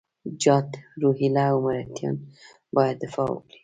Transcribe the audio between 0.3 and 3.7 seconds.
جاټ، روهیله او مرهټیان باید دفاع وکړي.